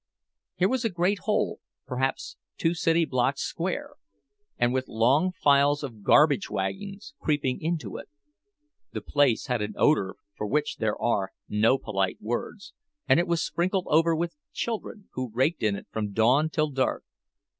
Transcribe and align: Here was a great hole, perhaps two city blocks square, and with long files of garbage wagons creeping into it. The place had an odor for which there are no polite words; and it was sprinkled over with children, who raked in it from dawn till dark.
Here 0.55 0.67
was 0.67 0.83
a 0.83 0.89
great 0.89 1.19
hole, 1.29 1.59
perhaps 1.85 2.35
two 2.57 2.73
city 2.73 3.05
blocks 3.05 3.41
square, 3.43 3.91
and 4.57 4.73
with 4.73 4.87
long 4.87 5.31
files 5.31 5.83
of 5.83 6.01
garbage 6.01 6.49
wagons 6.49 7.13
creeping 7.19 7.61
into 7.61 7.97
it. 7.97 8.09
The 8.93 9.01
place 9.01 9.45
had 9.45 9.61
an 9.61 9.75
odor 9.77 10.15
for 10.33 10.47
which 10.47 10.77
there 10.77 10.99
are 10.99 11.33
no 11.47 11.77
polite 11.77 12.17
words; 12.19 12.73
and 13.07 13.19
it 13.19 13.27
was 13.27 13.43
sprinkled 13.45 13.85
over 13.91 14.15
with 14.15 14.35
children, 14.51 15.07
who 15.13 15.29
raked 15.35 15.61
in 15.61 15.75
it 15.75 15.85
from 15.91 16.13
dawn 16.13 16.49
till 16.49 16.71
dark. 16.71 17.03